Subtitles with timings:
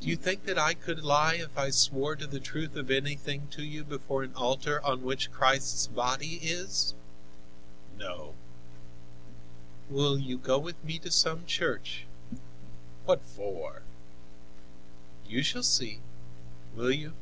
[0.00, 3.48] "Do you think that I could lie if I swore to the truth of anything
[3.48, 6.94] to you before an altar on which Christ's body is?"
[7.98, 8.34] "No."
[9.90, 12.06] "Will you go with me to some church?"
[13.04, 13.82] "What for?"
[15.26, 16.00] "You shall see.
[16.74, 17.12] Will you?"